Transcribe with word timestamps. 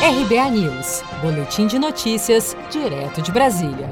RBA 0.00 0.50
News, 0.50 1.02
Boletim 1.20 1.66
de 1.66 1.76
Notícias, 1.76 2.56
direto 2.70 3.20
de 3.20 3.32
Brasília. 3.32 3.90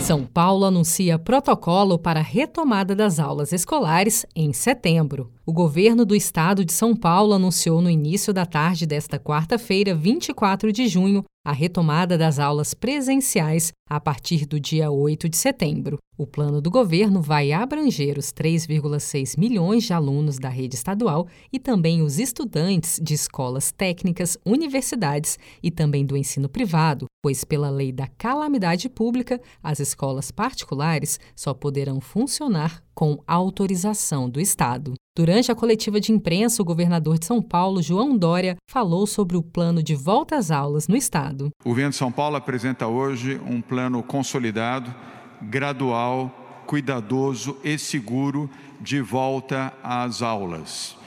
São 0.00 0.24
Paulo 0.24 0.64
anuncia 0.64 1.18
protocolo 1.18 1.98
para 1.98 2.20
a 2.20 2.22
retomada 2.22 2.96
das 2.96 3.20
aulas 3.20 3.52
escolares 3.52 4.24
em 4.34 4.54
setembro. 4.54 5.30
O 5.44 5.52
governo 5.52 6.06
do 6.06 6.16
estado 6.16 6.64
de 6.64 6.72
São 6.72 6.96
Paulo 6.96 7.34
anunciou 7.34 7.82
no 7.82 7.90
início 7.90 8.32
da 8.32 8.46
tarde 8.46 8.86
desta 8.86 9.18
quarta-feira, 9.18 9.94
24 9.94 10.72
de 10.72 10.88
junho, 10.88 11.22
a 11.46 11.52
retomada 11.52 12.18
das 12.18 12.40
aulas 12.40 12.74
presenciais 12.74 13.72
a 13.88 14.00
partir 14.00 14.46
do 14.46 14.58
dia 14.58 14.90
8 14.90 15.28
de 15.28 15.36
setembro. 15.36 15.96
O 16.18 16.26
plano 16.26 16.60
do 16.60 16.68
governo 16.68 17.22
vai 17.22 17.52
abranger 17.52 18.18
os 18.18 18.32
3,6 18.32 19.38
milhões 19.38 19.84
de 19.84 19.92
alunos 19.92 20.40
da 20.40 20.48
rede 20.48 20.74
estadual 20.74 21.28
e 21.52 21.60
também 21.60 22.02
os 22.02 22.18
estudantes 22.18 22.98
de 23.00 23.14
escolas 23.14 23.70
técnicas, 23.70 24.36
universidades 24.44 25.38
e 25.62 25.70
também 25.70 26.04
do 26.04 26.16
ensino 26.16 26.48
privado, 26.48 27.06
pois, 27.22 27.44
pela 27.44 27.70
lei 27.70 27.92
da 27.92 28.08
calamidade 28.08 28.88
pública, 28.88 29.40
as 29.62 29.78
escolas 29.78 30.32
particulares 30.32 31.20
só 31.36 31.54
poderão 31.54 32.00
funcionar 32.00 32.82
com 32.92 33.22
autorização 33.24 34.28
do 34.28 34.40
Estado. 34.40 34.94
Durante 35.16 35.50
a 35.50 35.54
coletiva 35.54 35.98
de 35.98 36.12
imprensa, 36.12 36.60
o 36.60 36.64
governador 36.64 37.18
de 37.18 37.24
São 37.24 37.40
Paulo, 37.40 37.80
João 37.80 38.18
Dória, 38.18 38.54
falou 38.70 39.06
sobre 39.06 39.34
o 39.34 39.42
plano 39.42 39.82
de 39.82 39.94
volta 39.94 40.36
às 40.36 40.50
aulas 40.50 40.86
no 40.88 40.94
Estado. 40.94 41.48
O 41.64 41.70
governo 41.70 41.88
de 41.88 41.96
São 41.96 42.12
Paulo 42.12 42.36
apresenta 42.36 42.86
hoje 42.86 43.40
um 43.46 43.62
plano 43.62 44.02
consolidado, 44.02 44.94
gradual, 45.40 46.64
cuidadoso 46.66 47.56
e 47.64 47.78
seguro 47.78 48.50
de 48.78 49.00
volta 49.00 49.72
às 49.82 50.20
aulas. 50.20 50.98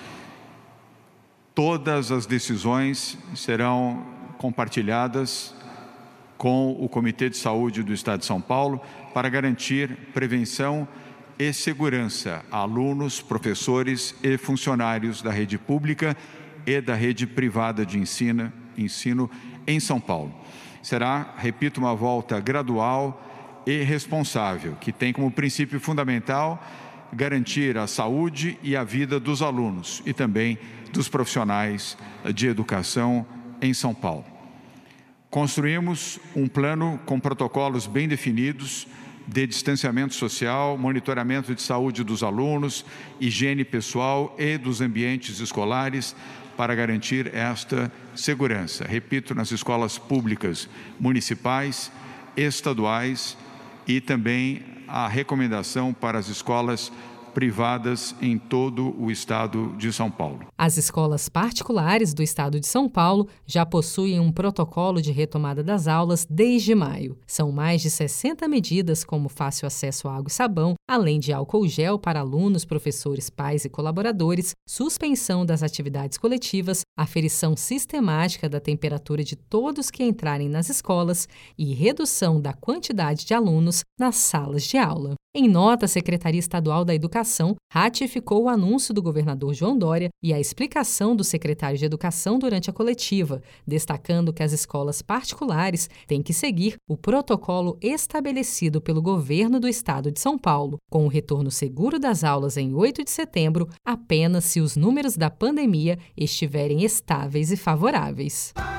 Todas 1.54 2.12
as 2.12 2.26
decisões 2.26 3.16
serão 3.36 4.04
compartilhadas 4.40 5.54
com 6.36 6.72
o 6.80 6.90
Comitê 6.90 7.30
de 7.30 7.38
Saúde 7.38 7.84
do 7.84 7.94
Estado 7.94 8.22
de 8.22 8.26
São 8.26 8.42
Paulo 8.42 8.82
para 9.14 9.30
garantir 9.30 9.96
prevenção 10.16 10.88
e 11.40 11.54
segurança 11.54 12.44
a 12.52 12.58
alunos, 12.58 13.22
professores 13.22 14.14
e 14.22 14.38
funcionários 14.38 15.22
da 15.22 15.32
rede 15.32 15.58
pública 15.58 16.16
e 16.66 16.82
da 16.82 16.94
rede 16.94 17.26
privada 17.26 17.86
de 17.86 17.98
ensino, 17.98 18.52
ensino 18.78 19.32
em 19.66 19.80
São 19.80 20.02
Paulo. 20.02 20.36
Será, 20.84 21.36
repito, 21.38 21.80
uma 21.80 21.96
volta 21.96 22.42
gradual 22.42 23.26
e 23.66 23.82
responsável, 23.84 24.76
que 24.82 24.92
tem 24.92 25.14
como 25.14 25.32
princípio 25.32 25.80
fundamental 25.80 26.62
garantir 27.14 27.78
a 27.78 27.88
saúde 27.88 28.60
e 28.62 28.76
a 28.76 28.84
vida 28.84 29.18
dos 29.18 29.42
alunos 29.42 30.04
e 30.06 30.14
também 30.14 30.60
dos 30.92 31.08
profissionais 31.08 31.98
de 32.36 32.48
educação 32.48 33.26
em 33.62 33.74
São 33.74 33.94
Paulo. 33.94 34.26
Construímos 35.30 36.20
um 36.36 36.48
plano 36.48 37.00
com 37.06 37.20
protocolos 37.20 37.88
bem 37.88 38.08
definidos 38.08 38.88
de 39.32 39.46
distanciamento 39.46 40.16
social, 40.16 40.76
monitoramento 40.76 41.54
de 41.54 41.62
saúde 41.62 42.04
dos 42.04 42.24
alunos, 42.24 42.84
higiene 43.20 43.64
pessoal 43.64 44.36
e 44.40 44.58
dos 44.58 44.82
ambientes 44.82 45.40
escolares 45.40 46.16
para 46.58 46.74
garantir 46.74 47.34
esta 47.34 47.92
segurança. 48.16 48.86
Repito, 48.86 49.36
nas 49.36 49.52
escolas 49.52 50.00
públicas 50.00 50.68
municipais, 51.00 51.92
estaduais 52.36 53.38
e 53.88 54.02
também 54.02 54.64
a 54.88 55.08
recomendação 55.08 55.94
para 55.94 56.18
as 56.18 56.28
escolas 56.28 56.92
privadas 57.34 58.16
em 58.22 58.38
todo 58.38 58.96
o 59.00 59.10
estado 59.10 59.76
de 59.78 59.92
São 59.94 60.10
Paulo. 60.12 60.48
As 60.58 60.78
escolas 60.78 61.30
particulares 61.30 62.14
do 62.14 62.22
estado 62.22 62.60
de 62.60 62.68
São 62.68 62.90
Paulo 62.90 63.28
já 63.46 63.66
possuem 63.66 64.20
um 64.20 64.32
protocolo 64.32 65.02
de 65.02 65.12
retomada 65.12 65.64
das 65.64 65.88
aulas 65.88 66.28
desde 66.30 66.76
maio. 66.76 67.18
São 67.26 67.52
mais 67.52 67.82
de 67.82 67.90
60 67.90 68.48
medidas, 68.48 69.04
como 69.04 69.30
fácil 69.30 69.68
acesso 69.68 70.08
a 70.08 70.16
água 70.16 70.28
e 70.30 70.34
sabão, 70.34 70.74
além 70.90 71.20
de 71.20 71.32
álcool 71.32 71.68
gel 71.68 71.98
para 72.00 72.20
alunos, 72.20 72.66
professores, 72.66 73.30
pais 73.30 73.66
e 73.66 73.70
colaboradores, 73.70 74.54
suspensão 74.68 75.46
das 75.46 75.64
atividades 75.64 76.18
coletivas, 76.18 76.82
aferição 76.98 77.56
sistemática 77.56 78.50
da 78.50 78.60
temperatura 78.60 79.24
de 79.24 79.36
todos 79.36 79.90
que 79.90 80.04
entrarem 80.04 80.50
nas 80.50 80.70
escolas 80.70 81.28
e 81.58 81.74
redução 81.74 82.42
da 82.42 82.54
quantidade 82.54 83.26
de 83.26 83.34
alunos 83.34 83.84
nas 84.00 84.16
salas 84.16 84.64
de 84.64 84.78
aula. 84.78 85.16
Em 85.36 85.48
nota, 85.48 85.86
a 85.86 85.88
Secretaria 85.88 86.40
Estadual 86.40 86.84
da 86.84 86.96
Educação 86.96 87.56
ratificou 87.72 88.44
o 88.44 88.50
anúncio 88.50 88.96
do 88.96 89.02
governador 89.02 89.54
João 89.54 89.78
Dória 89.78 90.10
e 90.24 90.34
a 90.34 90.40
explicação 90.40 91.16
do 91.16 91.24
secretário 91.24 91.78
de 91.78 91.86
Educação 91.86 92.40
durante 92.40 92.68
a 92.72 92.74
coletiva, 92.74 93.40
destacando 93.66 94.34
que 94.34 94.42
as 94.42 94.54
escolas 94.54 95.04
particulares 95.04 95.88
têm 96.08 96.24
que 96.24 96.34
seguir 96.34 96.78
o 96.90 96.98
protocolo 96.98 97.78
estabelecido 97.80 98.82
pelo 98.82 99.04
governo 99.04 99.60
do 99.60 99.68
estado 99.68 100.12
de 100.12 100.20
São 100.20 100.36
Paulo, 100.36 100.80
com 100.90 101.06
o 101.06 101.10
retorno 101.10 101.52
seguro 101.52 102.00
das 102.00 102.24
aulas 102.24 102.58
em 102.58 102.74
8 102.74 103.04
de 103.04 103.12
setembro, 103.12 103.70
apenas 103.86 104.46
se 104.46 104.60
os 104.60 104.76
números 104.76 105.16
da 105.16 105.30
pandemia 105.30 106.00
estiverem 106.18 106.84
estáveis 106.84 107.52
e 107.52 107.56
favoráveis. 107.56 108.52